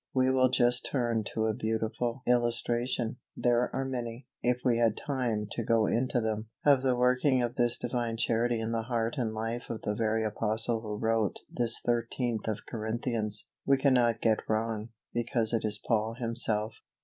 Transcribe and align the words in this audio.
We 0.15 0.31
will 0.31 0.49
just 0.49 0.87
turn 0.91 1.23
to 1.25 1.45
a 1.45 1.53
beautiful 1.53 2.23
illustration 2.25 3.17
(there 3.37 3.69
are 3.71 3.85
many, 3.85 4.25
if 4.41 4.61
we 4.65 4.79
had 4.79 4.97
time 4.97 5.45
to 5.51 5.61
go 5.63 5.85
into 5.85 6.19
them) 6.19 6.47
of 6.65 6.81
the 6.81 6.95
working 6.95 7.43
of 7.43 7.53
this 7.53 7.77
Divine 7.77 8.17
Charity 8.17 8.59
in 8.59 8.71
the 8.71 8.81
heart 8.81 9.19
and 9.19 9.31
life 9.31 9.69
of 9.69 9.83
the 9.83 9.93
very 9.93 10.23
apostle 10.25 10.81
who 10.81 10.95
wrote 10.97 11.41
this 11.51 11.79
13th 11.87 12.47
of 12.47 12.65
Corinthians. 12.67 13.49
We 13.63 13.77
cannot 13.77 14.21
get 14.21 14.49
wrong, 14.49 14.89
because 15.13 15.53
it 15.53 15.63
is 15.63 15.77
Paul 15.77 16.15
himself. 16.15 16.81